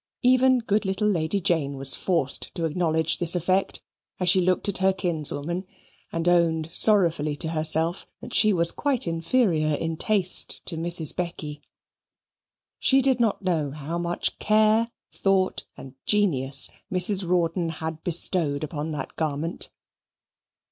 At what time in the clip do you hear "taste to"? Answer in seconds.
9.97-10.75